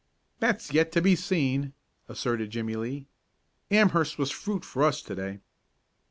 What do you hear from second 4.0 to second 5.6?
was fruit for us to day."